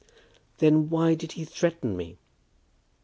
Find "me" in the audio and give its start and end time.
1.95-2.17